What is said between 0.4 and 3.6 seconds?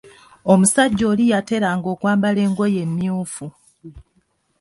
Omusajja oli yateranga okwambala engoye emyuufu.